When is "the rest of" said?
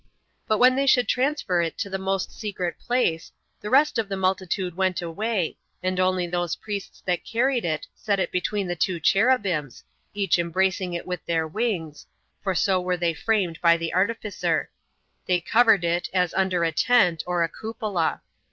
3.59-4.09